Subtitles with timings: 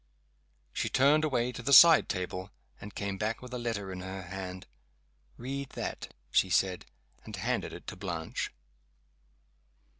[0.73, 4.23] She turned away to the side table, and came back with a letter in her
[4.23, 4.65] hand.
[5.37, 6.87] "Read that," she said,
[7.23, 8.51] and handed it to Blanche.